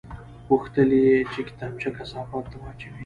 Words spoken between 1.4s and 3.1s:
کتابچه کثافاتو ته واچوي